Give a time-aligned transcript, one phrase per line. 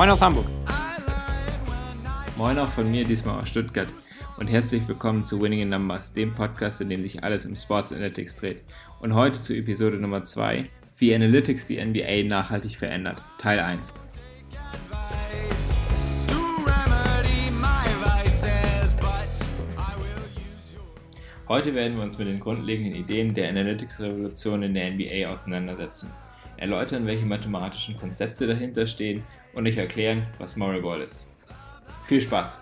[0.00, 0.46] Moin aus Hamburg.
[2.38, 3.88] Moin auch von mir, diesmal aus Stuttgart.
[4.38, 7.92] Und herzlich willkommen zu Winning in Numbers, dem Podcast, in dem sich alles im Sports
[7.92, 8.62] Analytics dreht.
[9.00, 13.92] Und heute zu Episode Nummer 2, wie Analytics die NBA nachhaltig verändert, Teil 1.
[21.46, 26.10] Heute werden wir uns mit den grundlegenden Ideen der Analytics-Revolution in der NBA auseinandersetzen,
[26.56, 31.26] erläutern, welche mathematischen Konzepte dahinter stehen und euch erklären, was Moriball ist.
[32.06, 32.58] Viel Spaß!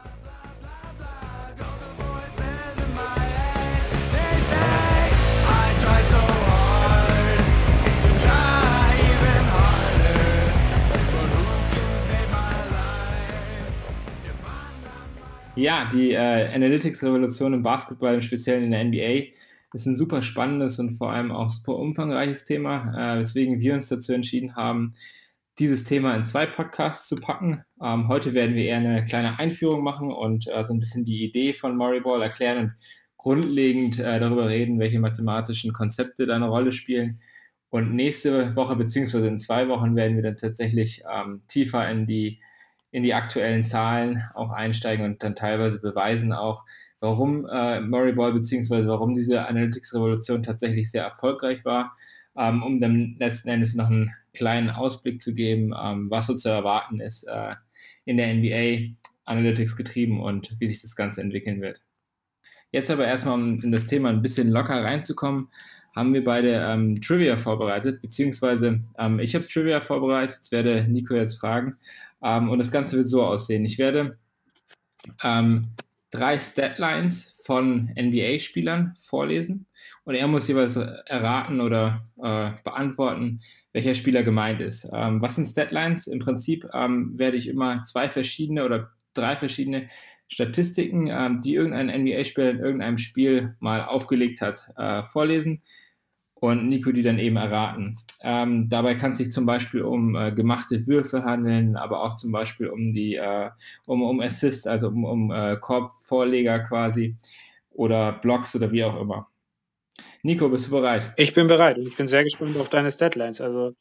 [15.59, 19.33] Ja, die äh, Analytics-Revolution im Basketball, im Speziellen in der NBA,
[19.75, 23.89] ist ein super spannendes und vor allem auch super umfangreiches Thema, äh, weswegen wir uns
[23.89, 24.95] dazu entschieden haben,
[25.59, 27.65] dieses Thema in zwei Podcasts zu packen.
[27.83, 31.25] Ähm, heute werden wir eher eine kleine Einführung machen und äh, so ein bisschen die
[31.25, 32.73] Idee von Moriball erklären und
[33.17, 37.21] grundlegend äh, darüber reden, welche mathematischen Konzepte da eine Rolle spielen.
[37.71, 42.41] Und nächste Woche beziehungsweise in zwei Wochen werden wir dann tatsächlich ähm, tiefer in die
[42.91, 46.65] in die aktuellen Zahlen auch einsteigen und dann teilweise beweisen auch,
[47.01, 51.95] warum äh, Murray Ball beziehungsweise warum diese Analytics-Revolution tatsächlich sehr erfolgreich war,
[52.37, 56.49] ähm, um dann letzten Endes noch einen kleinen Ausblick zu geben, ähm, was so zu
[56.49, 57.55] erwarten ist äh,
[58.05, 58.95] in der NBA,
[59.25, 61.83] Analytics getrieben und wie sich das Ganze entwickeln wird.
[62.71, 65.49] Jetzt aber erstmal, um in das Thema ein bisschen locker reinzukommen,
[65.97, 71.15] haben wir beide ähm, Trivia vorbereitet, beziehungsweise ähm, ich habe Trivia vorbereitet, jetzt werde Nico
[71.15, 71.77] jetzt fragen.
[72.23, 73.65] Ähm, und das Ganze wird so aussehen.
[73.65, 74.19] Ich werde
[75.25, 75.63] ähm,
[76.11, 79.67] drei Statlines von NBA-Spielern vorlesen
[80.05, 83.41] und er muss jeweils erraten oder äh, beantworten,
[83.73, 84.91] welcher Spieler gemeint ist.
[84.93, 86.07] Ähm, was sind Statlines?
[86.07, 89.89] Im Prinzip ähm, werde ich immer zwei verschiedene oder drei verschiedene
[90.29, 95.63] Statistiken, ähm, die irgendein NBA-Spieler in irgendeinem Spiel mal aufgelegt hat, äh, vorlesen
[96.41, 97.97] und Nico die dann eben erraten.
[98.23, 102.33] Ähm, dabei kann es sich zum Beispiel um äh, gemachte Würfe handeln, aber auch zum
[102.33, 103.51] Beispiel um die äh,
[103.87, 107.17] um, um Assist, also um, um äh, Korbvorleger quasi
[107.71, 109.29] oder Blocks oder wie auch immer.
[110.23, 111.13] Nico, bist du bereit?
[111.17, 113.41] Ich bin bereit und ich bin sehr gespannt auf deine Deadlines.
[113.41, 113.75] Also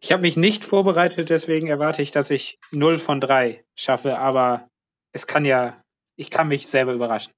[0.00, 4.68] ich habe mich nicht vorbereitet, deswegen erwarte ich, dass ich 0 von 3 schaffe, aber
[5.12, 5.82] es kann ja,
[6.16, 7.32] ich kann mich selber überraschen.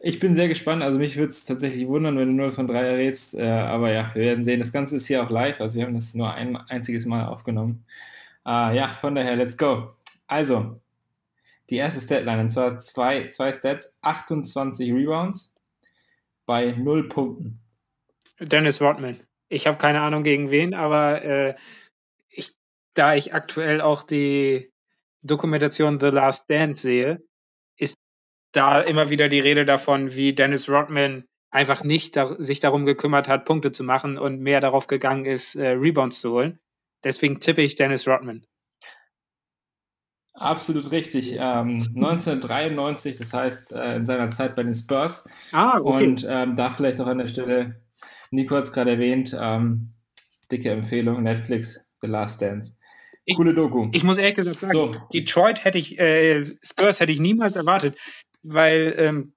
[0.00, 0.82] Ich bin sehr gespannt.
[0.82, 3.34] Also mich würde es tatsächlich wundern, wenn du 0 von 3 errätst.
[3.34, 4.60] Äh, aber ja, wir werden sehen.
[4.60, 5.60] Das Ganze ist hier auch live.
[5.60, 7.84] Also wir haben das nur ein einziges Mal aufgenommen.
[8.46, 9.94] Äh, ja, von daher, let's go.
[10.28, 10.80] Also,
[11.70, 15.54] die erste Statline, und zwar zwei, zwei Stats, 28 Rebounds
[16.46, 17.60] bei 0 Punkten.
[18.40, 19.18] Dennis Rodman.
[19.48, 21.54] Ich habe keine Ahnung gegen wen, aber äh,
[22.28, 22.52] ich,
[22.94, 24.72] da ich aktuell auch die
[25.22, 27.22] Dokumentation The Last Dance sehe,
[28.52, 33.28] da immer wieder die Rede davon, wie Dennis Rodman einfach nicht da, sich darum gekümmert
[33.28, 36.58] hat, Punkte zu machen und mehr darauf gegangen ist, äh, Rebounds zu holen.
[37.04, 38.44] Deswegen tippe ich Dennis Rodman.
[40.34, 41.32] Absolut richtig.
[41.32, 45.28] Ähm, 1993, das heißt äh, in seiner Zeit bei den Spurs.
[45.52, 46.06] Ah, okay.
[46.06, 47.82] Und ähm, da vielleicht auch an der Stelle,
[48.30, 49.94] Nico hat es gerade erwähnt, ähm,
[50.50, 52.76] dicke Empfehlung, Netflix, The Last Dance.
[53.36, 53.88] Coole Doku.
[53.92, 54.94] Ich muss ehrlich gesagt sagen, so.
[55.12, 57.98] Detroit hätte ich, äh, Spurs hätte ich niemals erwartet
[58.42, 59.34] weil ähm,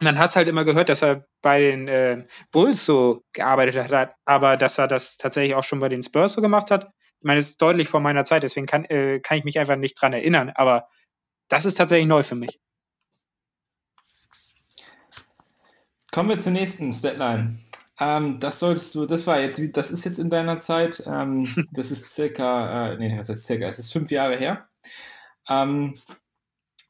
[0.00, 4.14] man hat es halt immer gehört, dass er bei den äh, Bulls so gearbeitet hat,
[4.24, 6.90] aber dass er das tatsächlich auch schon bei den Spurs so gemacht hat.
[7.18, 9.76] Ich meine, es ist deutlich vor meiner Zeit, deswegen kann, äh, kann ich mich einfach
[9.76, 10.88] nicht dran erinnern, aber
[11.48, 12.58] das ist tatsächlich neu für mich.
[16.10, 17.58] Kommen wir zur nächsten Statline.
[17.98, 21.90] Ähm, das solltest du, das war jetzt, das ist jetzt in deiner Zeit, ähm, das
[21.90, 24.68] ist circa, äh, nee, was heißt circa, es ist fünf Jahre her.
[25.48, 25.94] Ähm,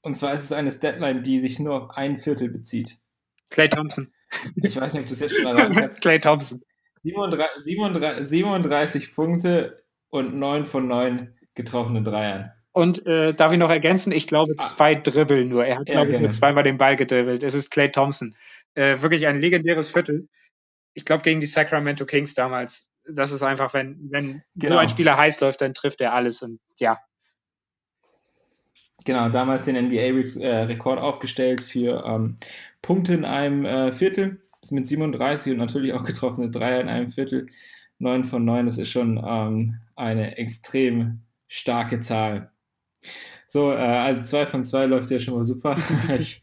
[0.02, 2.98] und zwar ist es eine Deadline, die sich nur auf ein Viertel bezieht.
[3.50, 4.12] Clay Thompson.
[4.62, 6.00] Ich weiß nicht, ob du es jetzt schon erraten hast.
[6.02, 6.62] Clay Thompson.
[7.02, 12.52] 37, 37, 37, Punkte und 9 von 9 getroffenen Dreiern.
[12.72, 14.12] Und äh, darf ich noch ergänzen?
[14.12, 14.62] Ich glaube, ah.
[14.62, 14.94] zwei.
[14.94, 15.64] Dribbeln nur.
[15.64, 17.42] Er hat, ja, glaube ich, nur zweimal den Ball gedribbelt.
[17.42, 18.36] Es ist Clay Thompson.
[18.74, 20.28] Äh, wirklich ein legendäres Viertel.
[20.94, 22.90] Ich glaube, gegen die Sacramento Kings damals.
[23.04, 24.74] Das ist einfach, wenn, wenn genau.
[24.74, 26.42] so ein Spieler heiß läuft, dann trifft er alles.
[26.42, 26.98] Und ja,
[29.04, 32.36] Genau, damals den NBA-Rekord äh, aufgestellt für ähm,
[32.82, 34.42] Punkte in einem äh, Viertel.
[34.70, 37.46] Mit 37 und natürlich auch getroffene Dreier in einem Viertel.
[37.98, 42.50] 9 von 9, das ist schon ähm, eine extrem starke Zahl.
[43.46, 45.76] So, äh, also 2 von 2 läuft ja schon mal super.
[46.18, 46.42] ich,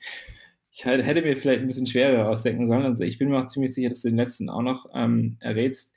[0.71, 2.85] ich, hätte mir vielleicht ein bisschen schwerer ausdenken sollen.
[2.85, 5.95] Also ich bin mir auch ziemlich sicher, dass du den letzten auch noch ähm, errätst.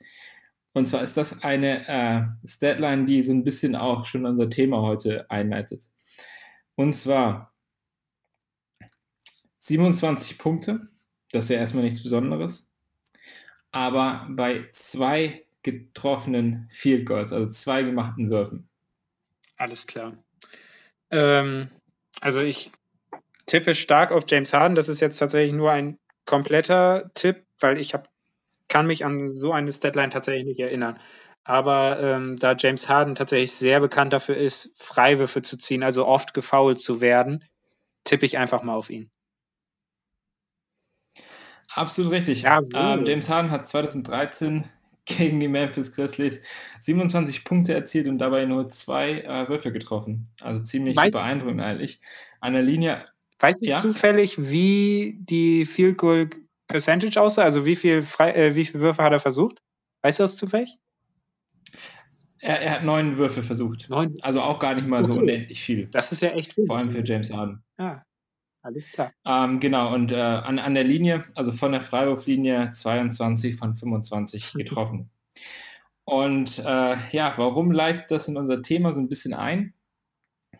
[0.73, 4.81] Und zwar ist das eine äh, Statline, die so ein bisschen auch schon unser Thema
[4.81, 5.83] heute einleitet.
[6.75, 7.53] Und zwar
[9.59, 10.89] 27 Punkte,
[11.31, 12.71] das ist ja erstmal nichts Besonderes,
[13.71, 18.67] aber bei zwei getroffenen Field Goals, also zwei gemachten Würfen.
[19.57, 20.17] Alles klar.
[21.11, 21.69] Ähm,
[22.19, 22.71] also ich
[23.45, 24.75] tippe stark auf James Harden.
[24.75, 28.09] Das ist jetzt tatsächlich nur ein kompletter Tipp, weil ich hab,
[28.67, 30.99] kann mich an so eine Deadline tatsächlich nicht erinnern.
[31.51, 36.33] Aber ähm, da James Harden tatsächlich sehr bekannt dafür ist, Freiwürfe zu ziehen, also oft
[36.33, 37.43] gefoult zu werden,
[38.05, 39.11] tippe ich einfach mal auf ihn.
[41.67, 42.43] Absolut richtig.
[42.43, 44.63] Ja, ähm, James Harden hat 2013
[45.05, 46.41] gegen die Memphis Grizzlies
[46.79, 50.29] 27 Punkte erzielt und dabei nur zwei äh, Würfe getroffen.
[50.39, 51.99] Also ziemlich weiß, beeindruckend eigentlich.
[52.39, 53.07] An der Linie.
[53.39, 53.81] Weißt du ja?
[53.81, 56.29] zufällig, wie die Field Goal
[56.69, 57.43] Percentage aussah?
[57.43, 59.61] Also wie viel, Frei, äh, wie viele Würfe hat er versucht?
[60.01, 60.77] Weißt du das zufällig?
[62.41, 63.89] Er, er hat neun Würfe versucht.
[63.89, 64.15] Neun?
[64.21, 65.13] Also auch gar nicht mal okay.
[65.13, 65.87] so unendlich viel.
[65.87, 66.65] Das ist ja echt viel.
[66.65, 67.63] Vor allem für James Harden.
[67.79, 68.03] Ja,
[68.63, 69.11] alles klar.
[69.25, 74.53] Ähm, genau, und äh, an, an der Linie, also von der Freiwurflinie 22 von 25
[74.57, 75.09] getroffen.
[76.03, 79.73] und äh, ja, warum leitet das in unser Thema so ein bisschen ein?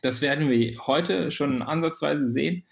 [0.01, 2.65] Das werden wir heute schon ansatzweise sehen,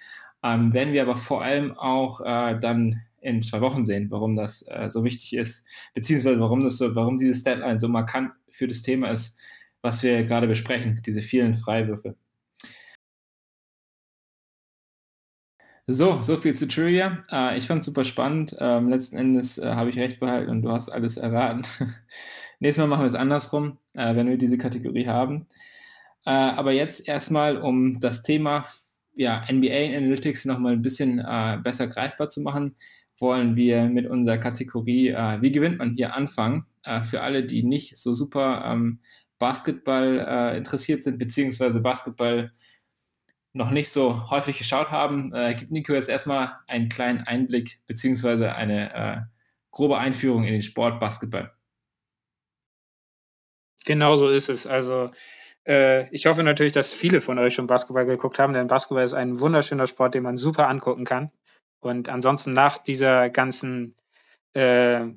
[0.44, 4.66] ähm, werden wir aber vor allem auch äh, dann in zwei Wochen sehen, warum das
[4.68, 8.82] äh, so wichtig ist, beziehungsweise warum das so, warum dieses Deadline so markant für das
[8.82, 9.38] Thema ist,
[9.82, 12.16] was wir gerade besprechen, diese vielen Freiwürfe.
[15.92, 17.26] So, so viel zu Trivia.
[17.32, 18.56] Äh, ich fand es super spannend.
[18.60, 21.66] Ähm, letzten Endes äh, habe ich recht behalten und du hast alles erraten.
[22.60, 25.48] Nächstes Mal machen wir es andersrum, äh, wenn wir diese Kategorie haben.
[26.26, 28.66] Äh, aber jetzt erstmal, um das Thema
[29.16, 32.76] ja, NBA Analytics nochmal ein bisschen äh, besser greifbar zu machen,
[33.18, 36.66] wollen wir mit unserer Kategorie äh, Wie gewinnt man hier anfangen.
[37.04, 39.02] Für alle, die nicht so super ähm,
[39.38, 42.52] Basketball interessiert sind, beziehungsweise Basketball
[43.54, 48.54] noch nicht so häufig geschaut haben, äh, gibt Nico jetzt erstmal einen kleinen Einblick beziehungsweise
[48.54, 49.22] eine äh,
[49.72, 51.52] grobe Einführung in den Sport Basketball.
[53.86, 54.68] Genau so ist es.
[54.68, 55.12] Also
[55.68, 59.14] äh, ich hoffe natürlich, dass viele von euch schon Basketball geguckt haben, denn Basketball ist
[59.14, 61.32] ein wunderschöner Sport, den man super angucken kann.
[61.80, 63.96] Und ansonsten nach dieser ganzen
[64.54, 65.08] äh,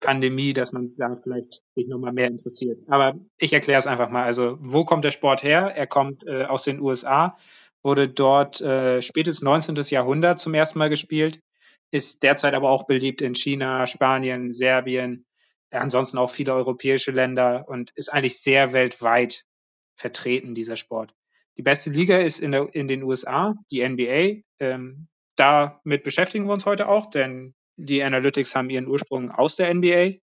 [0.00, 2.78] Pandemie, dass man da vielleicht sich nochmal mehr interessiert.
[2.88, 4.24] Aber ich erkläre es einfach mal.
[4.24, 5.72] Also, wo kommt der Sport her?
[5.74, 7.36] Er kommt äh, aus den USA
[7.82, 9.76] wurde dort äh, spätes 19.
[9.90, 11.40] Jahrhundert zum ersten Mal gespielt,
[11.90, 15.24] ist derzeit aber auch beliebt in China, Spanien, Serbien,
[15.70, 19.44] ansonsten auch viele europäische Länder und ist eigentlich sehr weltweit
[19.94, 21.14] vertreten, dieser Sport.
[21.56, 24.42] Die beste Liga ist in, der, in den USA, die NBA.
[24.60, 27.54] Ähm, damit beschäftigen wir uns heute auch, denn
[27.84, 30.18] die Analytics haben ihren Ursprung aus der NBA.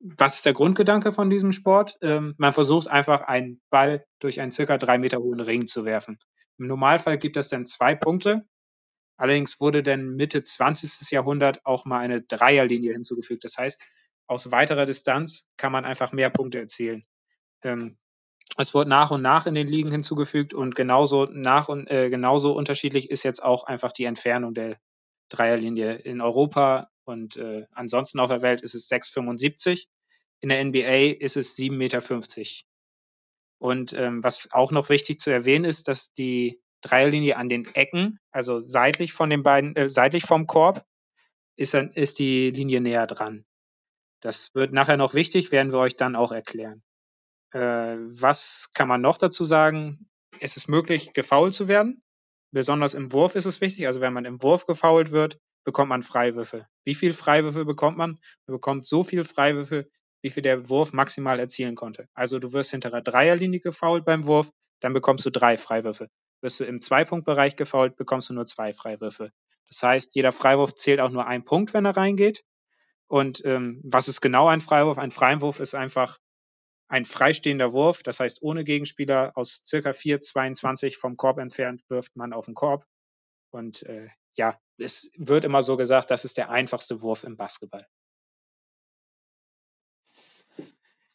[0.00, 1.96] Was ist der Grundgedanke von diesem Sport?
[2.02, 6.18] Ähm, man versucht einfach einen Ball durch einen circa drei Meter hohen Ring zu werfen.
[6.58, 8.46] Im Normalfall gibt es dann zwei Punkte.
[9.16, 11.10] Allerdings wurde dann Mitte 20.
[11.10, 13.44] Jahrhundert auch mal eine Dreierlinie hinzugefügt.
[13.44, 13.80] Das heißt,
[14.26, 17.04] aus weiterer Distanz kann man einfach mehr Punkte erzielen.
[17.62, 17.96] Ähm,
[18.56, 22.52] es wurde nach und nach in den Ligen hinzugefügt und genauso nach und äh, genauso
[22.52, 24.78] unterschiedlich ist jetzt auch einfach die Entfernung der
[25.34, 25.94] Dreierlinie.
[25.94, 29.86] In Europa und äh, ansonsten auf der Welt ist es 6,75.
[30.40, 32.02] In der NBA ist es 7,50 Meter.
[33.58, 38.18] Und ähm, was auch noch wichtig zu erwähnen ist, dass die Dreierlinie an den Ecken,
[38.30, 40.84] also seitlich von den beiden, äh, seitlich vom Korb,
[41.56, 43.46] ist, dann, ist die Linie näher dran.
[44.20, 46.82] Das wird nachher noch wichtig, werden wir euch dann auch erklären.
[47.52, 50.10] Äh, was kann man noch dazu sagen?
[50.40, 52.02] Es ist möglich, gefoult zu werden.
[52.54, 53.88] Besonders im Wurf ist es wichtig.
[53.88, 56.68] Also wenn man im Wurf gefoult wird, bekommt man Freiwürfe.
[56.84, 58.12] Wie viel Freiwürfe bekommt man?
[58.46, 59.88] Man bekommt so viel Freiwürfe,
[60.22, 62.06] wie viel der Wurf maximal erzielen konnte.
[62.14, 66.08] Also du wirst hinter der Dreierlinie gefault beim Wurf, dann bekommst du drei Freiwürfe.
[66.42, 69.32] Wirst du im Zweipunktbereich gefault, bekommst du nur zwei Freiwürfe.
[69.66, 72.44] Das heißt, jeder Freiwurf zählt auch nur ein Punkt, wenn er reingeht.
[73.08, 74.98] Und ähm, was ist genau ein Freiwurf?
[74.98, 76.18] Ein Freiwurf ist einfach
[76.94, 82.32] ein freistehender Wurf, das heißt ohne Gegenspieler aus circa 4,22 vom Korb entfernt wirft man
[82.32, 82.86] auf den Korb.
[83.50, 87.84] Und äh, ja, es wird immer so gesagt, das ist der einfachste Wurf im Basketball.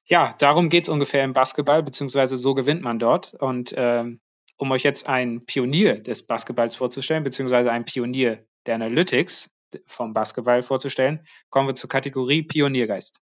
[0.09, 3.35] ja, darum geht es ungefähr im Basketball, beziehungsweise so gewinnt man dort.
[3.35, 4.19] Und ähm,
[4.57, 9.49] um euch jetzt einen Pionier des Basketballs vorzustellen, beziehungsweise einen Pionier der Analytics
[9.85, 13.21] vom Basketball vorzustellen, kommen wir zur Kategorie Pioniergeist.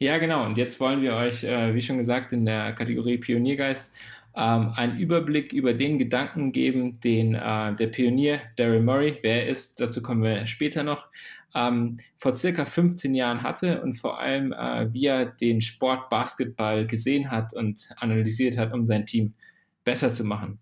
[0.00, 0.44] Ja, genau.
[0.46, 3.92] Und jetzt wollen wir euch, äh, wie schon gesagt, in der Kategorie Pioniergeist
[4.36, 9.48] ähm, einen Überblick über den Gedanken geben, den äh, der Pionier Daryl Murray, wer er
[9.48, 11.08] ist, dazu kommen wir später noch,
[11.54, 16.86] ähm, vor circa 15 Jahren hatte und vor allem, äh, wie er den Sport Basketball
[16.86, 19.34] gesehen hat und analysiert hat, um sein Team
[19.82, 20.60] besser zu machen.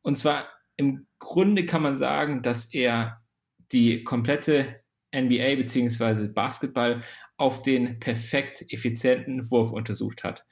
[0.00, 3.20] Und zwar im Grunde kann man sagen, dass er
[3.72, 4.80] die komplette
[5.14, 6.28] NBA bzw.
[6.28, 7.02] Basketball
[7.36, 10.44] auf den perfekt effizienten Wurf untersucht hat.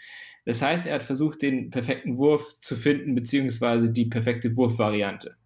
[0.44, 3.88] Das heißt, er hat versucht, den perfekten Wurf zu finden bzw.
[3.88, 5.36] die perfekte Wurfvariante.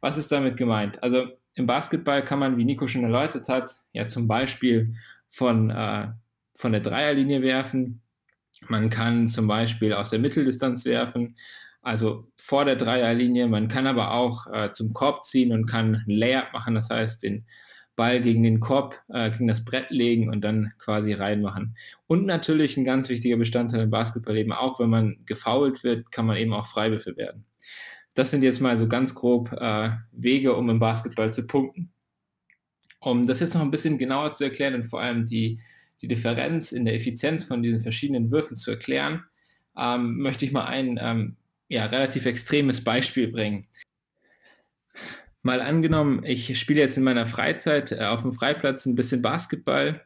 [0.00, 1.02] Was ist damit gemeint?
[1.02, 4.94] Also im Basketball kann man, wie Nico schon erläutert hat, ja zum Beispiel
[5.30, 6.08] von, äh,
[6.56, 8.02] von der Dreierlinie werfen.
[8.68, 11.36] Man kann zum Beispiel aus der Mitteldistanz werfen,
[11.82, 13.46] also vor der Dreierlinie.
[13.46, 17.22] Man kann aber auch äh, zum Korb ziehen und kann ein Layup machen, das heißt
[17.22, 17.46] den
[18.00, 21.76] Ball gegen den Korb, äh, gegen das Brett legen und dann quasi reinmachen.
[22.06, 26.38] Und natürlich ein ganz wichtiger Bestandteil im Basketballleben, auch wenn man gefoult wird, kann man
[26.38, 27.44] eben auch Freiwürfe werden.
[28.14, 31.92] Das sind jetzt mal so ganz grob äh, Wege, um im Basketball zu punkten.
[33.00, 35.60] Um das jetzt noch ein bisschen genauer zu erklären und vor allem die,
[36.00, 39.24] die Differenz in der Effizienz von diesen verschiedenen Würfen zu erklären,
[39.76, 41.36] ähm, möchte ich mal ein ähm,
[41.68, 43.66] ja, relativ extremes Beispiel bringen.
[45.42, 50.04] Mal angenommen, ich spiele jetzt in meiner Freizeit äh, auf dem Freiplatz ein bisschen Basketball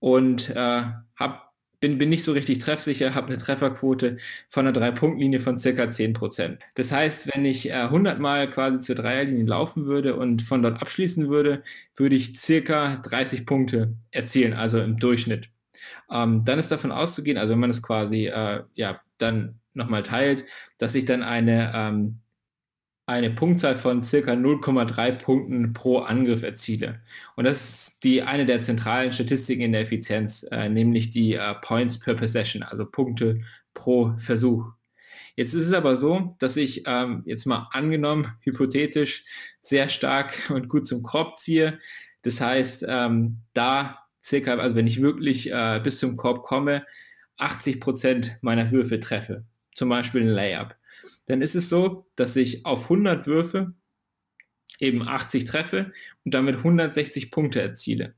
[0.00, 0.82] und äh,
[1.16, 4.18] hab, bin, bin nicht so richtig treffsicher, habe eine Trefferquote
[4.50, 6.58] von einer Drei-Punkt-Linie von circa 10%.
[6.74, 10.82] Das heißt, wenn ich äh, 100 Mal quasi zur Dreierlinie laufen würde und von dort
[10.82, 11.62] abschließen würde,
[11.96, 15.48] würde ich circa 30 Punkte erzielen, also im Durchschnitt.
[16.10, 20.44] Ähm, dann ist davon auszugehen, also wenn man es quasi äh, ja, dann nochmal teilt,
[20.78, 22.20] dass ich dann eine ähm,
[23.10, 27.00] eine Punktzahl von circa 0,3 Punkten pro Angriff erziele.
[27.34, 31.54] Und das ist die, eine der zentralen Statistiken in der Effizienz, äh, nämlich die äh,
[31.60, 33.40] Points per Possession, also Punkte
[33.74, 34.64] pro Versuch.
[35.34, 39.24] Jetzt ist es aber so, dass ich ähm, jetzt mal angenommen, hypothetisch,
[39.60, 41.80] sehr stark und gut zum Korb ziehe.
[42.22, 46.86] Das heißt, ähm, da circa, also wenn ich wirklich äh, bis zum Korb komme,
[47.38, 49.44] 80 Prozent meiner Würfe treffe.
[49.74, 50.76] Zum Beispiel ein Layup
[51.26, 53.74] dann ist es so, dass ich auf 100 Würfe
[54.78, 55.92] eben 80 treffe
[56.24, 58.14] und damit 160 Punkte erziele.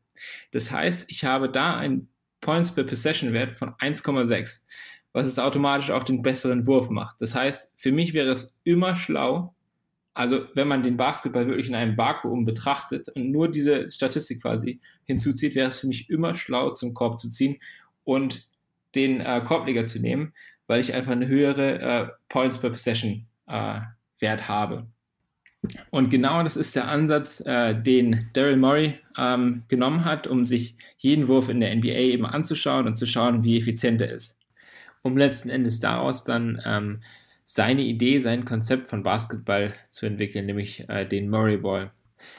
[0.53, 2.09] Das heißt, ich habe da einen
[2.41, 4.63] Points per Possession Wert von 1,6,
[5.13, 7.21] was es automatisch auch den besseren Wurf macht.
[7.21, 9.55] Das heißt, für mich wäre es immer schlau,
[10.15, 14.81] also wenn man den Basketball wirklich in einem Vakuum betrachtet und nur diese Statistik quasi
[15.05, 17.59] hinzuzieht, wäre es für mich immer schlau, zum Korb zu ziehen
[18.05, 18.47] und
[18.95, 20.35] den äh, Korbleger zu nehmen,
[20.73, 23.81] weil ich einfach eine höhere äh, Points per Possession äh,
[24.21, 24.87] Wert habe.
[25.91, 30.75] Und genau das ist der Ansatz, äh, den Daryl Murray ähm, genommen hat, um sich
[30.97, 34.41] jeden Wurf in der NBA eben anzuschauen und zu schauen, wie effizient er ist.
[35.03, 37.01] Um letzten Endes daraus dann ähm,
[37.45, 41.91] seine Idee, sein Konzept von Basketball zu entwickeln, nämlich äh, den Murray Ball.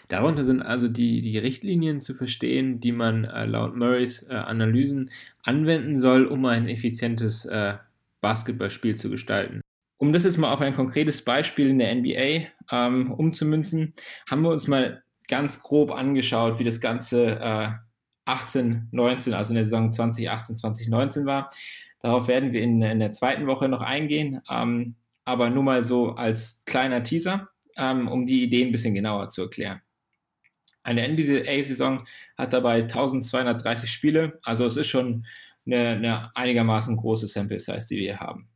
[0.07, 5.11] Darunter sind also die, die Richtlinien zu verstehen, die man äh, laut Murrays äh, Analysen
[5.43, 7.75] anwenden soll, um ein effizientes äh,
[8.23, 9.61] Basketballspiel zu gestalten.
[9.97, 13.93] Um das jetzt mal auf ein konkretes Beispiel in der NBA ähm, umzumünzen,
[14.27, 17.69] haben wir uns mal ganz grob angeschaut, wie das Ganze äh,
[18.25, 21.49] 18, 19, also in der Saison 2018, 2019 war.
[21.99, 26.11] Darauf werden wir in, in der zweiten Woche noch eingehen, ähm, aber nur mal so
[26.11, 29.81] als kleiner Teaser, ähm, um die Idee ein bisschen genauer zu erklären.
[30.83, 32.05] Eine NBA-Saison
[32.37, 35.25] hat dabei 1230 Spiele, also es ist schon
[35.65, 38.49] eine, eine einigermaßen große Sample Size, die wir hier haben.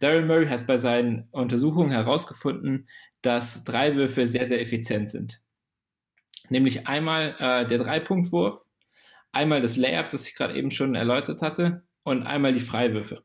[0.00, 2.88] Daryl Murray hat bei seinen Untersuchungen herausgefunden,
[3.22, 5.40] dass Dreiwürfe sehr, sehr effizient sind.
[6.50, 8.62] Nämlich einmal äh, der Dreipunktwurf,
[9.32, 13.22] einmal das Layup, das ich gerade eben schon erläutert hatte, und einmal die Freiwürfe.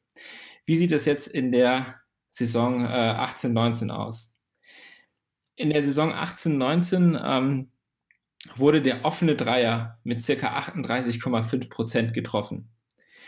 [0.66, 4.38] Wie sieht das jetzt in der Saison äh, 18-19 aus?
[5.56, 7.72] In der Saison 18-19 ähm,
[8.56, 10.34] wurde der offene Dreier mit ca.
[10.34, 12.70] 38,5% getroffen.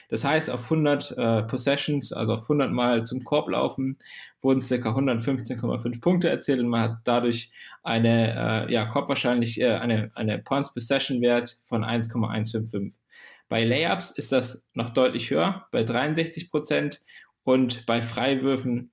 [0.09, 3.97] Das heißt, auf 100 äh, Possessions, also auf 100 Mal zum Korb laufen,
[4.41, 4.75] wurden ca.
[4.75, 7.51] 115,5 Punkte erzielt und man hat dadurch
[7.83, 12.99] eine äh, ja, Korbwahrscheinlich, äh, eine, eine Points Possession Wert von 1,155.
[13.47, 16.99] Bei Layups ist das noch deutlich höher, bei 63%
[17.43, 18.91] und bei Freiwürfen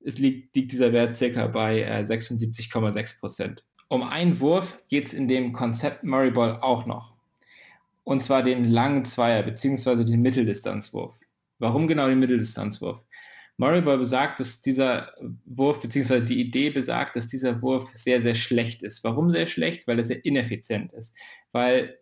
[0.00, 1.46] liegt, liegt dieser Wert ca.
[1.46, 3.54] bei 76,6 äh,
[3.92, 7.12] um einen Wurf geht es in dem Konzept Murray Ball auch noch.
[8.04, 10.04] Und zwar den langen Zweier bzw.
[10.04, 11.20] den Mitteldistanzwurf.
[11.58, 13.04] Warum genau den Mitteldistanzwurf?
[13.58, 15.12] Murray Ball besagt, dass dieser
[15.44, 16.22] Wurf bzw.
[16.22, 19.04] die Idee besagt, dass dieser Wurf sehr, sehr schlecht ist.
[19.04, 19.86] Warum sehr schlecht?
[19.86, 21.14] Weil er sehr ineffizient ist.
[21.52, 21.98] Weil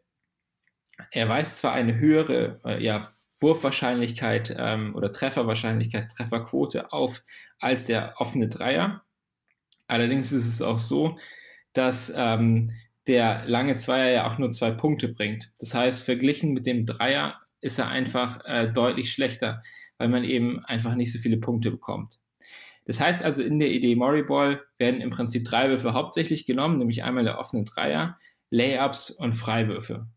[1.10, 7.24] er weist zwar eine höhere äh, ja, Wurfwahrscheinlichkeit ähm, oder Trefferwahrscheinlichkeit, Trefferquote auf
[7.58, 9.02] als der offene Dreier.
[9.88, 11.18] Allerdings ist es auch so,
[11.72, 12.72] dass ähm,
[13.06, 15.52] der lange Zweier ja auch nur zwei Punkte bringt.
[15.58, 19.62] Das heißt, verglichen mit dem Dreier ist er einfach äh, deutlich schlechter,
[19.98, 22.18] weil man eben einfach nicht so viele Punkte bekommt.
[22.86, 27.04] Das heißt also, in der Idee Moriball werden im Prinzip drei Würfe hauptsächlich genommen, nämlich
[27.04, 28.18] einmal der offene Dreier,
[28.50, 30.08] Layups und Freiwürfe.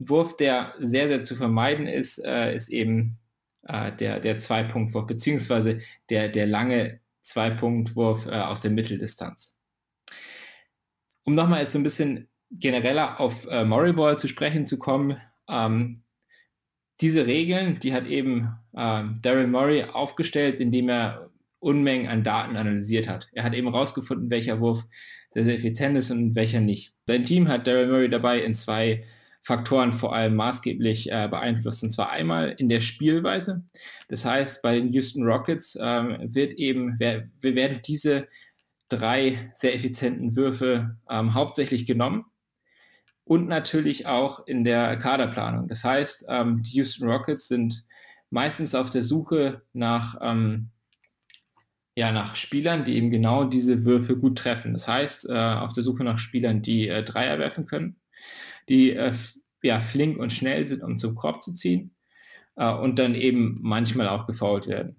[0.00, 3.18] Ein Wurf, der sehr, sehr zu vermeiden ist, äh, ist eben
[3.64, 9.57] äh, der, der Zwei-Punkt-Wurf, beziehungsweise der, der lange Zwei-Punkt-Wurf äh, aus der Mitteldistanz.
[11.28, 16.02] Um nochmal jetzt so ein bisschen genereller auf äh, Moriball zu sprechen zu kommen, ähm,
[17.02, 23.10] diese Regeln, die hat eben ähm, Daryl Murray aufgestellt, indem er Unmengen an Daten analysiert
[23.10, 23.28] hat.
[23.34, 24.86] Er hat eben herausgefunden, welcher Wurf
[25.28, 26.94] sehr, sehr effizient ist und welcher nicht.
[27.06, 29.04] Sein Team hat Daryl Murray dabei in zwei
[29.42, 31.82] Faktoren vor allem maßgeblich äh, beeinflusst.
[31.82, 33.64] Und zwar einmal in der Spielweise.
[34.08, 38.28] Das heißt, bei den Houston Rockets ähm, wird eben, wir, wir, werden diese
[38.88, 42.24] drei sehr effizienten Würfe ähm, hauptsächlich genommen.
[43.24, 45.68] Und natürlich auch in der Kaderplanung.
[45.68, 47.84] Das heißt, ähm, die Houston Rockets sind
[48.30, 50.70] meistens auf der Suche nach ähm,
[51.98, 54.72] ja, nach Spielern, die eben genau diese Würfe gut treffen.
[54.72, 57.96] Das heißt, äh, auf der Suche nach Spielern, die äh, Dreier werfen können,
[58.68, 59.12] die äh,
[59.62, 61.96] ja, flink und schnell sind, um zum Korb zu ziehen
[62.54, 64.96] äh, und dann eben manchmal auch gefault werden.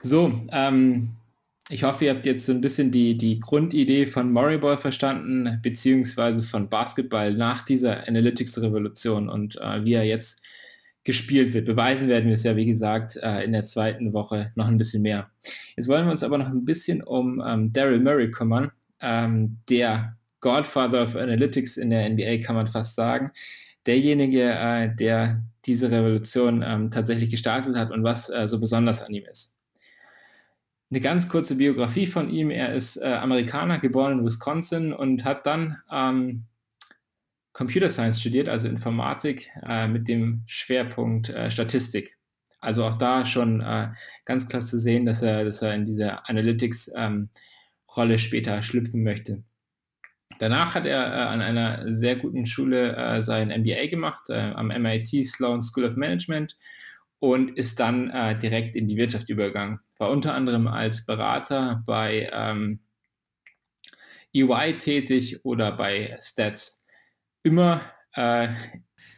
[0.00, 1.16] So, ähm,
[1.68, 6.42] ich hoffe, ihr habt jetzt so ein bisschen die, die Grundidee von Moriball verstanden, beziehungsweise
[6.42, 10.42] von Basketball nach dieser Analytics-Revolution und äh, wie er jetzt
[11.04, 11.66] gespielt wird.
[11.66, 15.02] Beweisen werden wir es ja, wie gesagt, äh, in der zweiten Woche noch ein bisschen
[15.02, 15.30] mehr.
[15.76, 20.16] Jetzt wollen wir uns aber noch ein bisschen um ähm, Daryl Murray kümmern, ähm, der
[20.40, 23.30] Godfather of Analytics in der NBA, kann man fast sagen.
[23.86, 29.12] Derjenige, äh, der diese Revolution ähm, tatsächlich gestartet hat und was äh, so besonders an
[29.12, 29.61] ihm ist.
[30.92, 32.50] Eine ganz kurze Biografie von ihm.
[32.50, 36.44] Er ist äh, Amerikaner, geboren in Wisconsin und hat dann ähm,
[37.54, 42.18] Computer Science studiert, also Informatik äh, mit dem Schwerpunkt äh, Statistik.
[42.60, 43.88] Also auch da schon äh,
[44.26, 49.42] ganz klar zu sehen, dass er, dass er in diese Analytics-Rolle ähm, später schlüpfen möchte.
[50.40, 55.24] Danach hat er äh, an einer sehr guten Schule äh, sein MBA gemacht, am MIT
[55.24, 56.58] Sloan School of Management
[57.22, 59.78] und ist dann direkt in die Wirtschaft übergegangen.
[59.98, 62.80] War unter anderem als Berater bei ähm,
[64.34, 66.84] EY tätig oder bei Stats
[67.44, 67.80] immer
[68.14, 68.48] äh,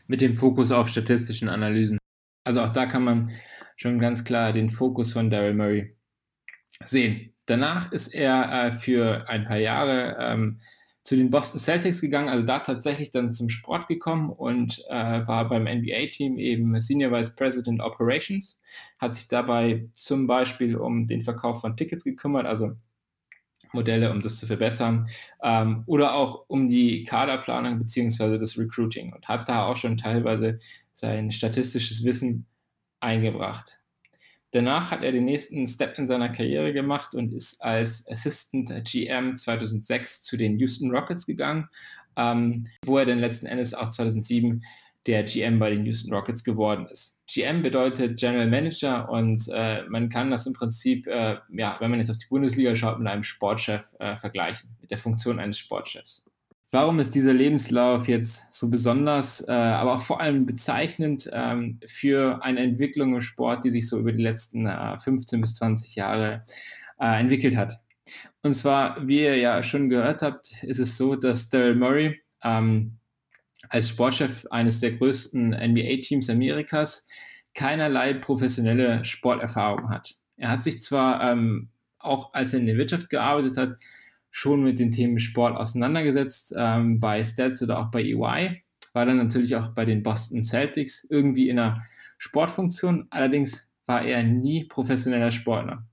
[0.06, 1.98] mit dem Fokus auf statistischen Analysen.
[2.44, 3.30] Also auch da kann man
[3.76, 5.96] schon ganz klar den Fokus von Daryl Murray
[6.84, 7.34] sehen.
[7.46, 10.60] Danach ist er äh, für ein paar Jahre ähm,
[11.04, 15.46] zu den Boston Celtics gegangen, also da tatsächlich dann zum Sport gekommen und äh, war
[15.46, 18.58] beim NBA-Team eben Senior Vice President Operations,
[18.98, 22.72] hat sich dabei zum Beispiel um den Verkauf von Tickets gekümmert, also
[23.74, 25.08] Modelle, um das zu verbessern,
[25.42, 30.58] ähm, oder auch um die Kaderplanung beziehungsweise das Recruiting und hat da auch schon teilweise
[30.92, 32.46] sein statistisches Wissen
[33.00, 33.83] eingebracht.
[34.54, 39.34] Danach hat er den nächsten Step in seiner Karriere gemacht und ist als Assistant GM
[39.34, 41.68] 2006 zu den Houston Rockets gegangen,
[42.16, 44.62] ähm, wo er dann letzten Endes auch 2007
[45.06, 47.20] der GM bei den Houston Rockets geworden ist.
[47.26, 51.98] GM bedeutet General Manager und äh, man kann das im Prinzip, äh, ja, wenn man
[51.98, 56.24] jetzt auf die Bundesliga schaut, mit einem Sportchef äh, vergleichen, mit der Funktion eines Sportchefs.
[56.74, 62.42] Warum ist dieser Lebenslauf jetzt so besonders, äh, aber auch vor allem bezeichnend ähm, für
[62.42, 66.44] eine Entwicklung im Sport, die sich so über die letzten 15 äh, bis 20 Jahre
[66.98, 67.74] äh, entwickelt hat?
[68.42, 72.98] Und zwar, wie ihr ja schon gehört habt, ist es so, dass Daryl Murray ähm,
[73.68, 77.06] als Sportchef eines der größten NBA-Teams Amerikas
[77.54, 80.16] keinerlei professionelle Sporterfahrung hat.
[80.36, 81.68] Er hat sich zwar ähm,
[82.00, 83.76] auch als er in der Wirtschaft gearbeitet hat,
[84.36, 89.16] schon mit den Themen Sport auseinandergesetzt, ähm, bei Stats oder auch bei EY, war dann
[89.16, 91.84] natürlich auch bei den Boston Celtics irgendwie in einer
[92.18, 95.86] Sportfunktion, allerdings war er nie professioneller Sportler.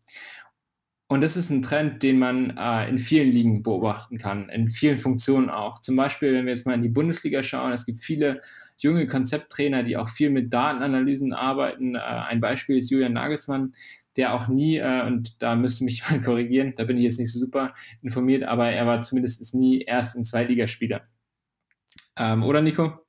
[1.07, 4.97] Und das ist ein Trend, den man äh, in vielen Ligen beobachten kann, in vielen
[4.97, 5.79] Funktionen auch.
[5.79, 8.41] Zum Beispiel, wenn wir jetzt mal in die Bundesliga schauen, es gibt viele
[8.77, 11.93] junge Konzepttrainer, die auch viel mit Datenanalysen arbeiten.
[11.93, 13.73] Äh, ein Beispiel ist Julian Nagelsmann,
[14.17, 17.31] der auch nie, äh, und da müsste mich jemand korrigieren, da bin ich jetzt nicht
[17.31, 21.07] so super informiert, aber er war zumindest nie Erst- und Zweitligaspieler.
[22.17, 23.05] Ähm, oder Nico?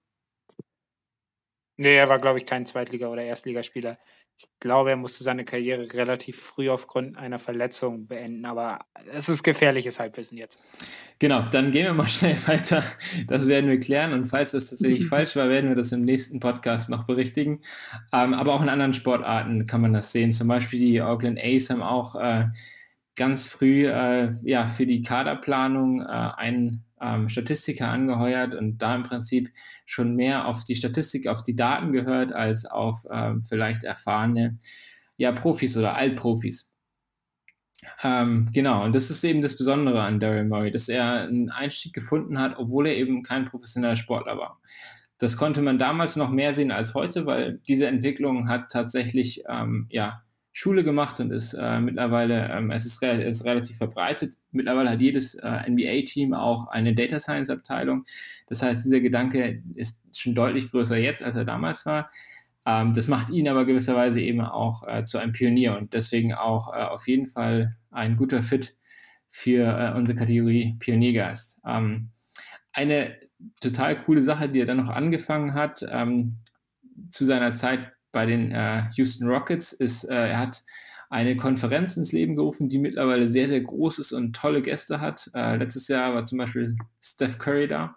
[1.77, 3.99] Nee, er war, glaube ich, kein Zweitliga- oder Erstligaspieler.
[4.43, 8.81] Ich glaube, er musste seine Karriere relativ früh aufgrund einer Verletzung beenden, aber
[9.13, 10.59] es ist gefährliches Halbwissen jetzt.
[11.21, 12.83] Genau, dann gehen wir mal schnell weiter.
[13.29, 16.41] Das werden wir klären und falls das tatsächlich falsch war, werden wir das im nächsten
[16.41, 17.61] Podcast noch berichtigen.
[18.13, 20.33] Ähm, aber auch in anderen Sportarten kann man das sehen.
[20.33, 22.47] Zum Beispiel die Auckland Ace haben auch äh,
[23.15, 29.03] ganz früh äh, ja, für die Kaderplanung äh, einen ähm, Statistiker angeheuert und da im
[29.03, 29.51] Prinzip
[29.87, 34.59] schon mehr auf die Statistik, auf die Daten gehört, als auf ähm, vielleicht erfahrene
[35.17, 36.73] ja, Profis oder Altprofis.
[38.03, 41.93] Ähm, genau, und das ist eben das Besondere an Daryl Murray, dass er einen Einstieg
[41.93, 44.61] gefunden hat, obwohl er eben kein professioneller Sportler war.
[45.19, 49.87] Das konnte man damals noch mehr sehen als heute, weil diese Entwicklung hat tatsächlich ähm,
[49.91, 54.35] ja, Schule gemacht und ist äh, mittlerweile, ähm, es ist, re ist, relativ verbreitet.
[54.51, 58.05] Mittlerweile hat jedes äh, NBA-Team auch eine Data Science-Abteilung.
[58.49, 62.11] Das heißt, dieser Gedanke ist schon deutlich größer jetzt, als er damals war.
[62.67, 66.73] Ähm, das macht ihn aber gewisserweise eben auch äh, zu einem Pionier und deswegen auch
[66.75, 68.77] äh, auf jeden Fall ein guter Fit
[69.31, 71.63] für äh, unsere Kategorie Pioniergeist.
[71.67, 72.11] Ähm,
[72.73, 73.17] eine
[73.61, 76.37] total coole Sache, die er dann noch angefangen hat ähm,
[77.11, 80.63] zu seiner Zeit bei den äh, Houston Rockets ist, äh, er hat
[81.13, 85.31] eine Konferenz ins Leben gerufen, die mittlerweile sehr, sehr groß ist und tolle Gäste hat.
[85.35, 87.97] Äh, letztes Jahr war zum Beispiel Steph Curry da,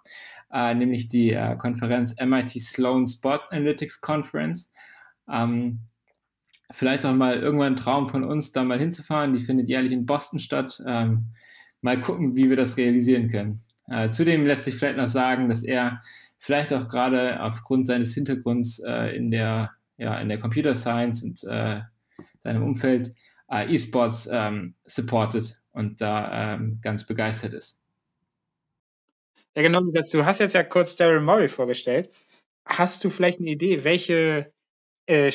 [0.52, 4.74] äh, nämlich die äh, Konferenz MIT Sloan Sports Analytics Conference.
[5.32, 5.80] Ähm,
[6.72, 9.32] vielleicht auch mal irgendwann ein Traum von uns, da mal hinzufahren.
[9.32, 10.84] Die findet jährlich in Boston statt.
[10.86, 11.28] Ähm,
[11.82, 13.62] mal gucken, wie wir das realisieren können.
[13.88, 16.02] Äh, zudem lässt sich vielleicht noch sagen, dass er
[16.38, 21.44] vielleicht auch gerade aufgrund seines Hintergrunds äh, in der ja, in der Computer Science und
[21.44, 21.82] äh,
[22.40, 23.12] seinem Umfeld
[23.50, 27.82] äh, E-Sports ähm, supportet und da ähm, ganz begeistert ist.
[29.56, 32.10] Ja, genau, du hast jetzt ja kurz Daryl Murray vorgestellt.
[32.66, 34.52] Hast du vielleicht eine Idee, welche
[35.06, 35.32] äh,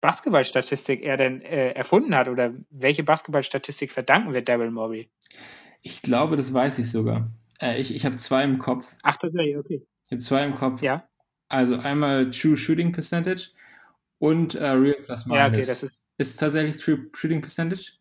[0.00, 5.10] Basketballstatistik er denn äh, erfunden hat oder welche Basketballstatistik verdanken wir Daryl Murray?
[5.82, 7.30] Ich glaube, das weiß ich sogar.
[7.60, 8.86] Äh, ich ich habe zwei im Kopf.
[9.02, 9.86] Ach, tatsächlich, okay.
[10.06, 10.80] Ich habe zwei im Kopf.
[10.82, 11.08] Ja.
[11.48, 13.50] Also einmal True Shooting Percentage
[14.20, 15.38] und äh, Real Plus Minus.
[15.38, 16.06] Ja, okay, das ist.
[16.18, 17.92] Ist tatsächlich True Shooting Percentage?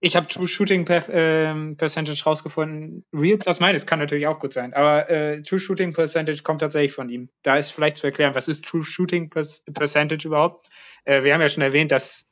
[0.00, 3.04] Ich habe True Shooting per, ähm, Percentage rausgefunden.
[3.12, 6.92] Real Plus Minus kann natürlich auch gut sein, aber äh, True Shooting Percentage kommt tatsächlich
[6.92, 7.30] von ihm.
[7.42, 10.66] Da ist vielleicht zu erklären, was ist True Shooting Percentage überhaupt?
[11.04, 12.28] Äh, wir haben ja schon erwähnt, dass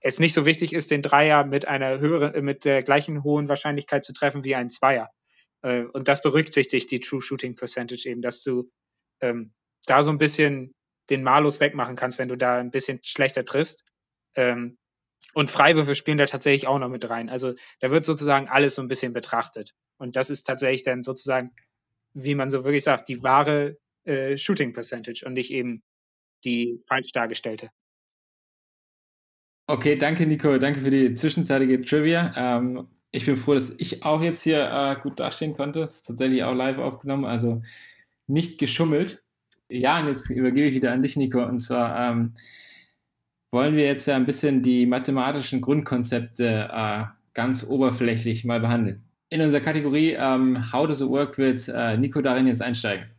[0.00, 4.04] es nicht so wichtig ist, den Dreier mit einer höheren, mit der gleichen hohen Wahrscheinlichkeit
[4.04, 5.10] zu treffen wie ein Zweier.
[5.62, 8.68] Äh, und das berücksichtigt die True Shooting Percentage eben, dass du
[9.20, 9.52] ähm,
[9.86, 10.74] da so ein bisschen
[11.10, 13.84] den Malus wegmachen kannst, wenn du da ein bisschen schlechter triffst.
[14.34, 14.78] Ähm,
[15.34, 17.28] und Freiwürfe spielen da tatsächlich auch noch mit rein.
[17.28, 19.74] Also da wird sozusagen alles so ein bisschen betrachtet.
[19.98, 21.50] Und das ist tatsächlich dann sozusagen,
[22.14, 25.82] wie man so wirklich sagt, die wahre äh, Shooting Percentage und nicht eben
[26.44, 27.70] die falsch dargestellte.
[29.66, 32.32] Okay, danke Nico, danke für die zwischenzeitige Trivia.
[32.36, 35.82] Ähm, ich bin froh, dass ich auch jetzt hier äh, gut dastehen konnte.
[35.82, 37.62] Es ist tatsächlich auch live aufgenommen, also
[38.26, 39.22] nicht geschummelt.
[39.70, 41.44] Ja, und jetzt übergebe ich wieder an dich, Nico.
[41.44, 42.34] Und zwar ähm,
[43.52, 47.04] wollen wir jetzt ja ein bisschen die mathematischen Grundkonzepte äh,
[47.34, 49.04] ganz oberflächlich mal behandeln.
[49.30, 53.10] In unserer Kategorie ähm, How does it work wird äh, Nico darin jetzt einsteigen.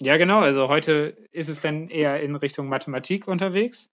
[0.00, 0.40] Ja, genau.
[0.40, 3.90] Also heute ist es dann eher in Richtung Mathematik unterwegs.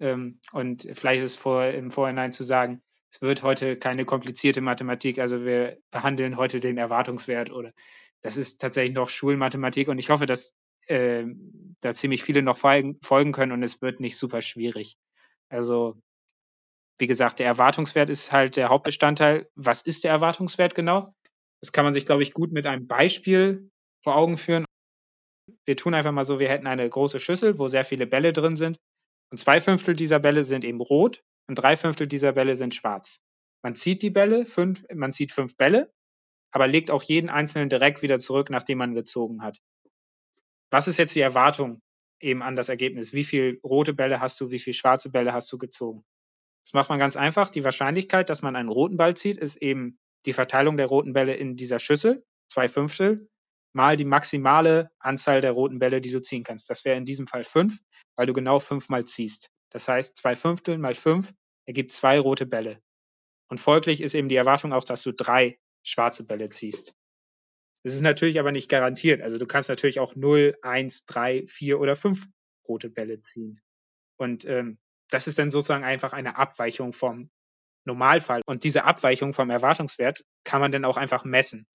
[0.00, 5.18] Ähm, und vielleicht ist vor, im Vorhinein zu sagen, es wird heute keine komplizierte Mathematik.
[5.18, 7.72] Also wir behandeln heute den Erwartungswert oder
[8.24, 10.56] das ist tatsächlich noch Schulmathematik und ich hoffe, dass
[10.86, 11.26] äh,
[11.80, 14.96] da ziemlich viele noch folgen, können und es wird nicht super schwierig.
[15.50, 16.00] Also,
[16.98, 19.50] wie gesagt, der Erwartungswert ist halt der Hauptbestandteil.
[19.56, 21.14] Was ist der Erwartungswert genau?
[21.60, 23.70] Das kann man sich, glaube ich, gut mit einem Beispiel
[24.02, 24.64] vor Augen führen.
[25.66, 28.56] Wir tun einfach mal so, wir hätten eine große Schüssel, wo sehr viele Bälle drin
[28.56, 28.78] sind.
[29.30, 33.20] Und zwei Fünftel dieser Bälle sind eben rot und drei Fünftel dieser Bälle sind schwarz.
[33.62, 35.90] Man zieht die Bälle, fünf, man zieht fünf Bälle
[36.54, 39.58] aber legt auch jeden einzelnen direkt wieder zurück, nachdem man gezogen hat.
[40.70, 41.82] Was ist jetzt die Erwartung
[42.20, 43.12] eben an das Ergebnis?
[43.12, 46.04] Wie viele rote Bälle hast du, wie viele schwarze Bälle hast du gezogen?
[46.64, 47.50] Das macht man ganz einfach.
[47.50, 51.34] Die Wahrscheinlichkeit, dass man einen roten Ball zieht, ist eben die Verteilung der roten Bälle
[51.34, 53.28] in dieser Schüssel, zwei Fünftel,
[53.72, 56.70] mal die maximale Anzahl der roten Bälle, die du ziehen kannst.
[56.70, 57.80] Das wäre in diesem Fall fünf,
[58.14, 59.50] weil du genau fünfmal ziehst.
[59.70, 61.34] Das heißt, zwei Fünftel mal fünf
[61.66, 62.80] ergibt zwei rote Bälle.
[63.48, 66.94] Und folglich ist eben die Erwartung auch, dass du drei schwarze Bälle ziehst.
[67.84, 69.22] Das ist natürlich aber nicht garantiert.
[69.22, 72.26] Also du kannst natürlich auch 0, 1, 3, 4 oder 5
[72.66, 73.60] rote Bälle ziehen.
[74.16, 74.78] Und ähm,
[75.10, 77.30] das ist dann sozusagen einfach eine Abweichung vom
[77.84, 78.40] Normalfall.
[78.46, 81.66] Und diese Abweichung vom Erwartungswert kann man dann auch einfach messen.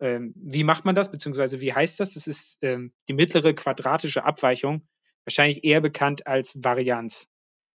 [0.00, 2.14] Ähm, wie macht man das, beziehungsweise wie heißt das?
[2.14, 4.88] Das ist ähm, die mittlere quadratische Abweichung,
[5.24, 7.28] wahrscheinlich eher bekannt als Varianz.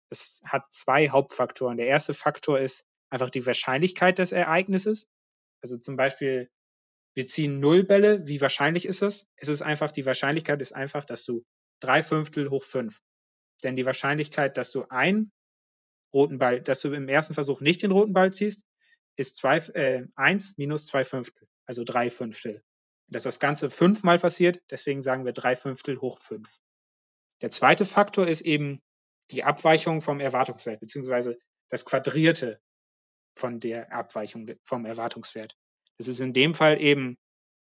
[0.09, 1.79] Es hat zwei Hauptfaktoren.
[1.79, 5.09] Der erste Faktor ist einfach die Wahrscheinlichkeit des Ereignisses.
[5.63, 6.51] Also zum Beispiel,
[7.15, 8.27] wir ziehen null Bälle.
[8.27, 9.29] Wie wahrscheinlich ist das?
[9.37, 11.45] Es ist einfach, die Wahrscheinlichkeit ist einfach, dass du
[11.81, 13.01] drei Fünftel hoch fünf.
[13.63, 15.33] Denn die Wahrscheinlichkeit, dass du einen
[16.13, 18.65] roten Ball, dass du im ersten Versuch nicht den roten Ball ziehst,
[19.17, 22.63] ist zwei, äh, 1 minus 2 Fünftel, also 3 Fünftel.
[23.09, 26.49] Dass das Ganze fünfmal passiert, deswegen sagen wir 3 Fünftel hoch 5.
[27.43, 28.81] Der zweite Faktor ist eben
[29.31, 32.61] die Abweichung vom Erwartungswert, beziehungsweise das Quadrierte
[33.37, 35.57] von der Abweichung vom Erwartungswert.
[35.99, 37.17] Das ist in dem Fall eben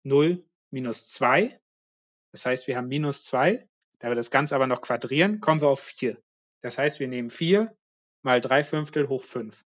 [0.05, 1.59] 0 minus 2.
[2.33, 3.67] Das heißt, wir haben minus 2.
[4.01, 6.21] Da wir das Ganze aber noch quadrieren, kommen wir auf 4.
[6.63, 7.75] Das heißt, wir nehmen 4
[8.23, 9.65] mal 3 Fünftel hoch 5.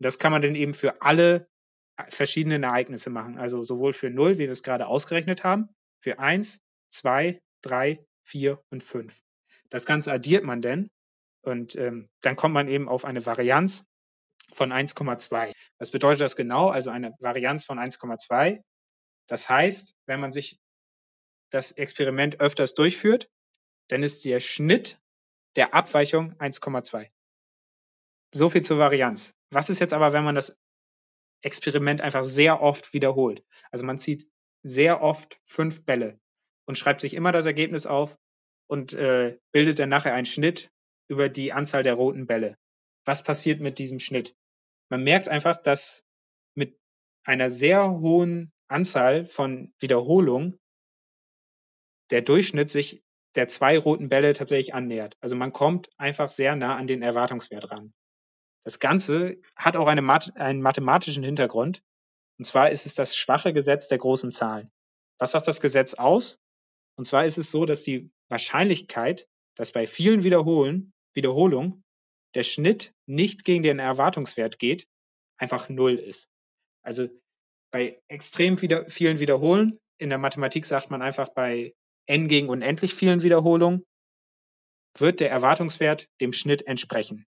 [0.00, 1.48] Das kann man dann eben für alle
[2.08, 3.38] verschiedenen Ereignisse machen.
[3.38, 8.62] Also sowohl für 0, wie wir es gerade ausgerechnet haben, für 1, 2, 3, 4
[8.70, 9.20] und 5.
[9.68, 10.90] Das Ganze addiert man dann
[11.42, 13.84] und ähm, dann kommt man eben auf eine Varianz
[14.52, 15.52] von 1,2.
[15.78, 16.68] Was bedeutet das genau?
[16.68, 18.62] Also eine Varianz von 1,2.
[19.28, 20.58] Das heißt, wenn man sich
[21.50, 23.28] das Experiment öfters durchführt,
[23.88, 25.00] dann ist der Schnitt
[25.56, 27.08] der Abweichung 1,2.
[28.32, 29.34] So viel zur Varianz.
[29.50, 30.56] Was ist jetzt aber, wenn man das
[31.42, 33.44] Experiment einfach sehr oft wiederholt?
[33.70, 34.28] Also man zieht
[34.62, 36.20] sehr oft fünf Bälle
[36.66, 38.16] und schreibt sich immer das Ergebnis auf
[38.68, 40.70] und äh, bildet dann nachher einen Schnitt
[41.08, 42.56] über die Anzahl der roten Bälle.
[43.04, 44.36] Was passiert mit diesem Schnitt?
[44.90, 46.04] Man merkt einfach, dass
[46.54, 46.78] mit
[47.24, 50.58] einer sehr hohen Anzahl von Wiederholungen
[52.10, 53.04] der Durchschnitt sich
[53.36, 55.16] der zwei roten Bälle tatsächlich annähert.
[55.20, 57.92] Also man kommt einfach sehr nah an den Erwartungswert ran.
[58.64, 60.02] Das Ganze hat auch eine,
[60.34, 61.82] einen mathematischen Hintergrund.
[62.38, 64.70] Und zwar ist es das schwache Gesetz der großen Zahlen.
[65.18, 66.40] Was sagt das Gesetz aus?
[66.96, 71.84] Und zwar ist es so, dass die Wahrscheinlichkeit, dass bei vielen Wiederholen, Wiederholungen
[72.34, 74.86] der Schnitt nicht gegen den Erwartungswert geht,
[75.38, 76.28] einfach null ist.
[76.82, 77.08] Also
[77.72, 81.74] bei extrem wieder, vielen Wiederholen, in der Mathematik sagt man einfach bei
[82.06, 83.84] n gegen unendlich vielen Wiederholungen,
[84.98, 87.26] wird der Erwartungswert dem Schnitt entsprechen.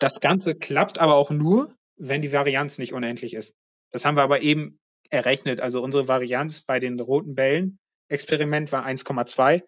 [0.00, 3.54] Das Ganze klappt aber auch nur, wenn die Varianz nicht unendlich ist.
[3.92, 4.78] Das haben wir aber eben
[5.10, 5.60] errechnet.
[5.60, 7.78] Also unsere Varianz bei den roten Bällen
[8.08, 9.62] Experiment war 1,2.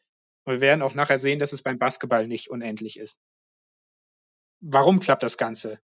[0.47, 3.19] Und wir werden auch nachher sehen, dass es beim Basketball nicht unendlich ist.
[4.61, 5.81] Warum klappt das Ganze?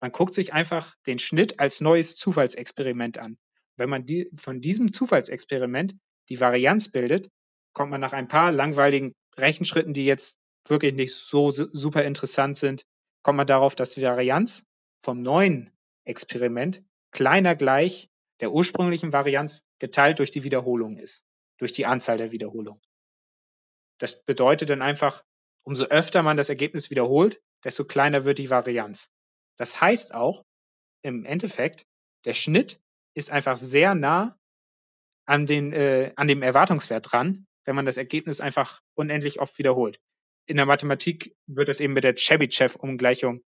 [0.00, 3.38] Man guckt sich einfach den Schnitt als neues Zufallsexperiment an.
[3.76, 5.94] Wenn man die, von diesem Zufallsexperiment
[6.28, 7.28] die Varianz bildet,
[7.72, 10.36] kommt man nach ein paar langweiligen Rechenschritten, die jetzt
[10.66, 12.84] wirklich nicht so super interessant sind,
[13.22, 14.64] kommt man darauf, dass die Varianz
[15.00, 15.70] vom neuen
[16.04, 16.80] Experiment
[17.12, 18.08] kleiner gleich
[18.40, 21.24] der ursprünglichen Varianz geteilt durch die Wiederholung ist,
[21.58, 22.82] durch die Anzahl der Wiederholungen.
[24.02, 25.22] Das bedeutet dann einfach,
[25.64, 29.10] umso öfter man das Ergebnis wiederholt, desto kleiner wird die Varianz.
[29.56, 30.44] Das heißt auch,
[31.02, 31.86] im Endeffekt,
[32.24, 32.80] der Schnitt
[33.14, 34.36] ist einfach sehr nah
[35.24, 40.00] an, den, äh, an dem Erwartungswert dran, wenn man das Ergebnis einfach unendlich oft wiederholt.
[40.48, 43.44] In der Mathematik wird das eben mit der Chebyshev-Umgleichung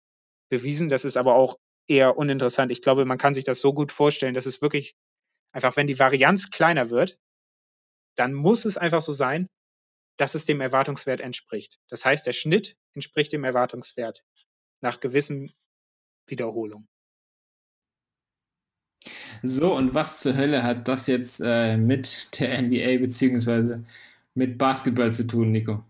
[0.50, 0.88] bewiesen.
[0.88, 2.72] Das ist aber auch eher uninteressant.
[2.72, 4.94] Ich glaube, man kann sich das so gut vorstellen, dass es wirklich
[5.52, 7.18] einfach, wenn die Varianz kleiner wird,
[8.16, 9.50] dann muss es einfach so sein,
[10.18, 11.80] dass es dem Erwartungswert entspricht.
[11.90, 14.24] Das heißt, der Schnitt entspricht dem Erwartungswert
[14.82, 15.54] nach gewissen
[16.28, 16.88] Wiederholungen.
[19.42, 23.84] So, und was zur Hölle hat das jetzt äh, mit der NBA beziehungsweise
[24.34, 25.84] mit Basketball zu tun, Nico?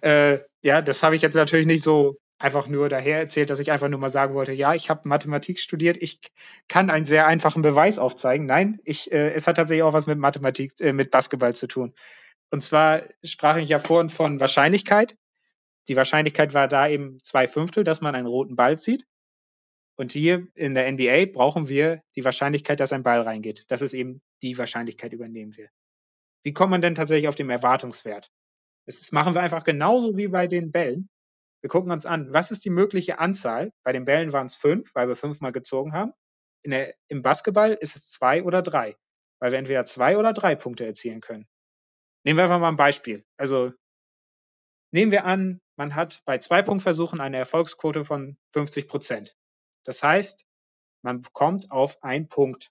[0.00, 3.72] Äh, ja, das habe ich jetzt natürlich nicht so einfach nur daher erzählt, dass ich
[3.72, 6.20] einfach nur mal sagen wollte, ja, ich habe Mathematik studiert, ich
[6.68, 8.46] kann einen sehr einfachen Beweis aufzeigen.
[8.46, 11.94] Nein, ich, äh, es hat tatsächlich auch was mit Mathematik, äh, mit Basketball zu tun.
[12.50, 15.16] Und zwar sprach ich ja vorhin von Wahrscheinlichkeit.
[15.88, 19.06] Die Wahrscheinlichkeit war da eben zwei Fünftel, dass man einen roten Ball zieht.
[19.96, 23.64] Und hier in der NBA brauchen wir die Wahrscheinlichkeit, dass ein Ball reingeht.
[23.68, 25.68] Das ist eben die Wahrscheinlichkeit, übernehmen wir.
[26.44, 28.30] Wie kommt man denn tatsächlich auf den Erwartungswert?
[28.86, 31.10] Das machen wir einfach genauso wie bei den Bällen.
[31.60, 33.72] Wir gucken uns an, was ist die mögliche Anzahl?
[33.82, 36.12] Bei den Bällen waren es fünf, weil wir fünfmal gezogen haben.
[36.64, 38.96] Der, Im Basketball ist es zwei oder drei,
[39.40, 41.46] weil wir entweder zwei oder drei Punkte erzielen können.
[42.28, 43.24] Nehmen wir einfach mal ein Beispiel.
[43.38, 43.72] Also
[44.92, 49.34] nehmen wir an, man hat bei zwei Punktversuchen eine Erfolgsquote von 50 Prozent.
[49.84, 50.44] Das heißt,
[51.00, 52.70] man kommt auf einen Punkt.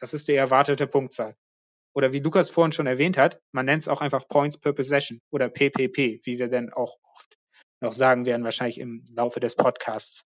[0.00, 1.36] Das ist die erwartete Punktzahl.
[1.94, 5.20] Oder wie Lukas vorhin schon erwähnt hat, man nennt es auch einfach Points per Possession
[5.30, 7.38] oder PPP, wie wir dann auch oft
[7.80, 10.24] noch sagen werden, wahrscheinlich im Laufe des Podcasts.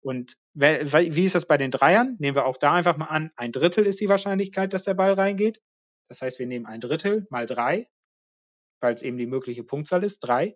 [0.00, 2.16] Und wie ist das bei den Dreiern?
[2.18, 5.12] Nehmen wir auch da einfach mal an, ein Drittel ist die Wahrscheinlichkeit, dass der Ball
[5.12, 5.60] reingeht.
[6.12, 7.88] Das heißt, wir nehmen ein Drittel mal drei,
[8.82, 10.54] weil es eben die mögliche Punktzahl ist, drei,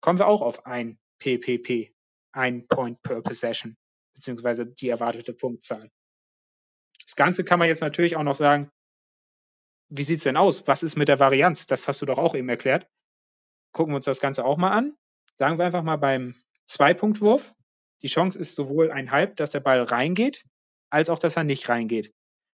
[0.00, 1.94] kommen wir auch auf ein PPP,
[2.32, 3.76] ein Point per Possession,
[4.16, 5.88] beziehungsweise die erwartete Punktzahl.
[7.04, 8.68] Das Ganze kann man jetzt natürlich auch noch sagen,
[9.90, 10.66] wie sieht es denn aus?
[10.66, 11.68] Was ist mit der Varianz?
[11.68, 12.88] Das hast du doch auch eben erklärt.
[13.70, 14.96] Gucken wir uns das Ganze auch mal an.
[15.36, 16.34] Sagen wir einfach mal beim
[16.66, 17.54] Zweipunktwurf.
[18.02, 20.44] Die Chance ist sowohl ein Halb, dass der Ball reingeht,
[20.90, 22.12] als auch, dass er nicht reingeht.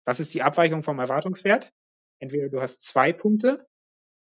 [0.05, 1.73] Was ist die Abweichung vom Erwartungswert?
[2.21, 3.67] Entweder du hast zwei Punkte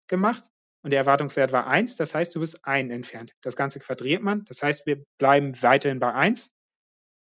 [0.07, 0.43] gemacht
[0.83, 3.33] und der Erwartungswert war eins, das heißt, du bist ein entfernt.
[3.41, 6.53] Das Ganze quadriert man, das heißt, wir bleiben weiterhin bei eins.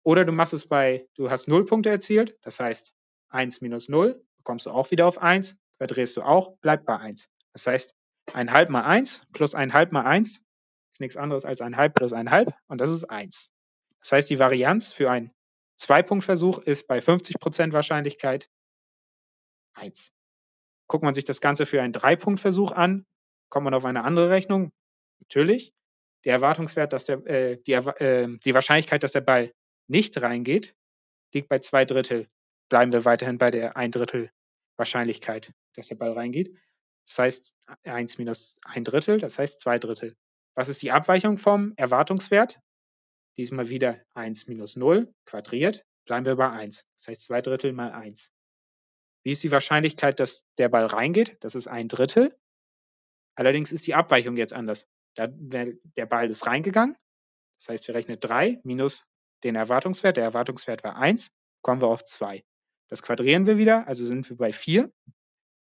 [0.03, 2.95] Oder du machst es bei, du hast null Punkte erzielt, das heißt,
[3.29, 7.29] eins minus null, kommst du auch wieder auf eins, quadrierst du auch, bleibt bei eins.
[7.53, 7.93] Das heißt,
[8.33, 10.41] ein halb mal eins plus ein halb mal eins
[10.91, 13.51] ist nichts anderes als ein halb plus ein halb und das ist eins.
[13.99, 15.31] Das heißt, die Varianz für einen
[15.77, 18.49] Zwei-Punkt-Versuch ist bei 50% Wahrscheinlichkeit
[19.73, 20.13] 1.
[20.91, 23.05] Guckt man sich das Ganze für einen Drei-Punkt-Versuch an,
[23.47, 24.73] kommt man auf eine andere Rechnung.
[25.21, 25.71] Natürlich.
[26.25, 29.53] Der Erwartungswert, dass der, äh, die, äh, die Wahrscheinlichkeit, dass der Ball
[29.87, 30.75] nicht reingeht,
[31.33, 32.27] liegt bei zwei Drittel.
[32.67, 34.31] Bleiben wir weiterhin bei der ein Drittel
[34.75, 36.53] Wahrscheinlichkeit, dass der Ball reingeht.
[37.07, 40.17] Das heißt 1 minus ein Drittel, das heißt zwei Drittel.
[40.55, 42.59] Was ist die Abweichung vom Erwartungswert?
[43.37, 46.85] Diesmal wieder 1 minus 0 quadriert, bleiben wir bei 1.
[46.97, 48.33] Das heißt 2 Drittel mal 1.
[49.23, 51.37] Wie ist die Wahrscheinlichkeit, dass der Ball reingeht?
[51.41, 52.35] Das ist ein Drittel.
[53.35, 54.87] Allerdings ist die Abweichung jetzt anders.
[55.15, 56.97] Da, der Ball ist reingegangen.
[57.59, 59.05] Das heißt, wir rechnen 3 minus
[59.43, 60.17] den Erwartungswert.
[60.17, 61.31] Der Erwartungswert war 1,
[61.61, 62.43] kommen wir auf 2.
[62.89, 64.91] Das quadrieren wir wieder, also sind wir bei 4.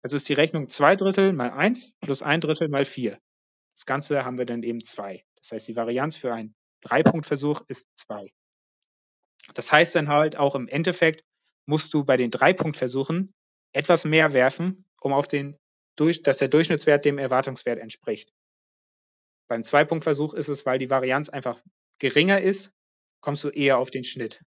[0.03, 3.19] Also ist die Rechnung 2 Drittel mal 1 plus 1 Drittel mal 4.
[3.75, 5.25] Das Ganze haben wir dann eben 2.
[5.37, 8.33] Das heißt, die Varianz für einen Drei-Punkt-Versuch ist 2.
[9.55, 11.25] Das heißt dann halt auch im Endeffekt
[11.67, 13.33] musst du bei den Drei-Punkt-Versuchen
[13.73, 15.57] etwas mehr werfen, um auf den,
[15.97, 18.33] dass der Durchschnittswert dem Erwartungswert entspricht.
[19.49, 21.61] Beim Zwei-Punkt-Versuch ist es, weil die Varianz einfach
[21.99, 22.73] geringer ist,
[23.21, 24.43] kommst du eher auf den Schnitt.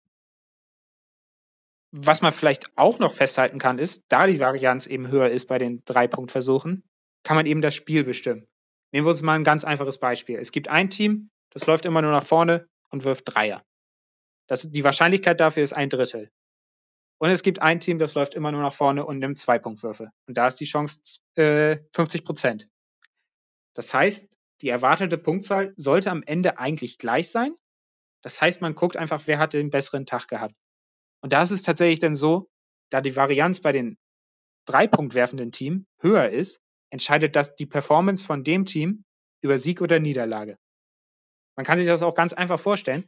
[1.92, 5.59] Was man vielleicht auch noch festhalten kann, ist, da die Varianz eben höher ist bei
[5.59, 6.83] den Drei-Punkt-Versuchen,
[7.22, 8.46] kann man eben das Spiel bestimmen.
[8.90, 10.38] Nehmen wir uns mal ein ganz einfaches Beispiel.
[10.38, 13.64] Es gibt ein Team, das läuft immer nur nach vorne und wirft Dreier.
[14.48, 16.31] Das, die Wahrscheinlichkeit dafür ist ein Drittel.
[17.24, 20.10] Und es gibt ein Team, das läuft immer nur nach vorne und nimmt Zwei-Punktwürfe.
[20.28, 22.68] Und da ist die Chance äh, 50 Prozent.
[23.72, 24.28] Das heißt,
[24.60, 27.54] die erwartete Punktzahl sollte am Ende eigentlich gleich sein.
[28.22, 30.54] Das heißt, man guckt einfach, wer hat den besseren Tag gehabt.
[31.22, 32.50] Und da ist es tatsächlich dann so,
[32.90, 33.96] da die Varianz bei den
[34.66, 36.60] Drei-Punkt werfenden Team höher ist,
[36.90, 39.02] entscheidet das die Performance von dem Team
[39.40, 40.58] über Sieg oder Niederlage.
[41.56, 43.06] Man kann sich das auch ganz einfach vorstellen.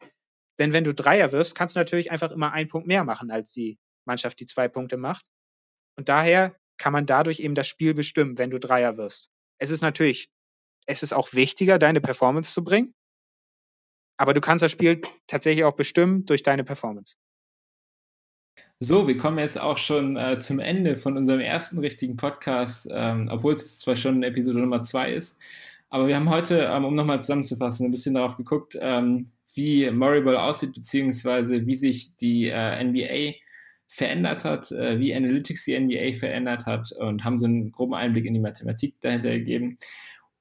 [0.59, 3.53] Denn wenn du Dreier wirfst, kannst du natürlich einfach immer einen Punkt mehr machen als
[3.53, 5.25] die Mannschaft, die zwei Punkte macht.
[5.97, 9.31] Und daher kann man dadurch eben das Spiel bestimmen, wenn du Dreier wirfst.
[9.59, 10.31] Es ist natürlich,
[10.87, 12.95] es ist auch wichtiger, deine Performance zu bringen.
[14.19, 17.17] Aber du kannst das Spiel tatsächlich auch bestimmen durch deine Performance.
[18.79, 23.29] So, wir kommen jetzt auch schon äh, zum Ende von unserem ersten richtigen Podcast, ähm,
[23.31, 25.39] obwohl es zwar schon Episode Nummer zwei ist.
[25.89, 30.37] Aber wir haben heute, ähm, um nochmal zusammenzufassen, ein bisschen darauf geguckt, ähm, wie Moriball
[30.37, 33.39] aussieht, beziehungsweise wie sich die äh, NBA
[33.87, 38.25] verändert hat, äh, wie Analytics die NBA verändert hat und haben so einen groben Einblick
[38.25, 39.79] in die Mathematik dahinter gegeben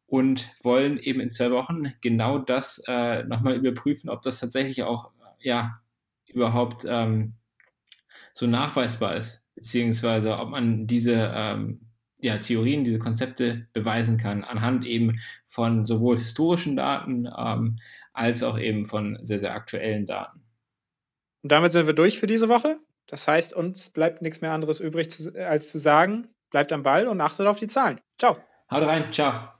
[0.07, 5.11] und wollen eben in zwei Wochen genau das äh, nochmal überprüfen, ob das tatsächlich auch
[5.39, 5.79] ja
[6.27, 7.33] überhaupt ähm,
[8.33, 11.81] so nachweisbar ist, beziehungsweise ob man diese ähm,
[12.19, 17.77] ja, Theorien, diese Konzepte beweisen kann, anhand eben von sowohl historischen Daten ähm,
[18.13, 20.41] als auch eben von sehr, sehr aktuellen Daten.
[21.43, 22.79] Und damit sind wir durch für diese Woche.
[23.07, 27.07] Das heißt, uns bleibt nichts mehr anderes übrig zu, als zu sagen, bleibt am Ball
[27.07, 27.99] und achtet auf die Zahlen.
[28.17, 28.37] Ciao.
[28.71, 29.54] Haut rein, ciao.